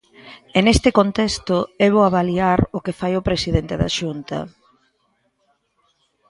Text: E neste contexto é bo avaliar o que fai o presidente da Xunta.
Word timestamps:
E 0.57 0.59
neste 0.65 0.89
contexto 0.99 1.57
é 1.85 1.87
bo 1.93 2.01
avaliar 2.03 2.59
o 2.77 2.79
que 2.85 2.97
fai 2.99 3.13
o 3.15 3.25
presidente 3.29 3.73
da 3.81 3.89
Xunta. 3.97 4.39